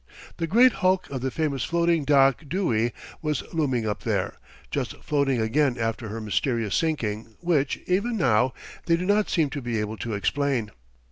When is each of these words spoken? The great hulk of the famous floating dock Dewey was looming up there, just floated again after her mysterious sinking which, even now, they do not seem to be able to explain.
The 0.37 0.47
great 0.47 0.71
hulk 0.81 1.07
of 1.11 1.21
the 1.21 1.29
famous 1.29 1.63
floating 1.63 2.05
dock 2.05 2.45
Dewey 2.47 2.91
was 3.21 3.43
looming 3.53 3.87
up 3.87 4.01
there, 4.01 4.37
just 4.71 4.95
floated 5.03 5.39
again 5.39 5.77
after 5.77 6.07
her 6.09 6.19
mysterious 6.19 6.73
sinking 6.75 7.35
which, 7.39 7.79
even 7.85 8.17
now, 8.17 8.51
they 8.87 8.97
do 8.97 9.05
not 9.05 9.29
seem 9.29 9.51
to 9.51 9.61
be 9.61 9.79
able 9.79 9.97
to 9.97 10.13
explain. 10.15 10.71